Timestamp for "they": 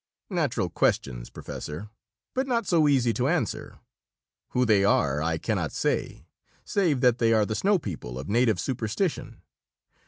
4.65-4.83, 7.19-7.33